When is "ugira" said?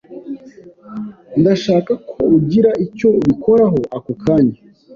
2.37-2.71